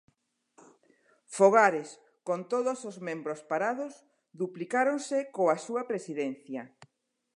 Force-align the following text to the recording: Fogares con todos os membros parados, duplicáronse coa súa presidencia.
Fogares 1.37 1.89
con 2.27 2.39
todos 2.51 2.79
os 2.89 2.97
membros 3.07 3.39
parados, 3.51 3.93
duplicáronse 4.41 5.17
coa 5.35 5.57
súa 5.65 5.83
presidencia. 5.91 6.61